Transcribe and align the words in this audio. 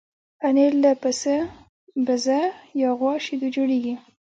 پنېر 0.39 0.71
له 0.83 0.91
پسه، 1.01 1.35
بزه 2.05 2.39
یا 2.81 2.89
غوا 2.99 3.13
شیدو 3.25 3.47
جوړېږي. 3.55 3.93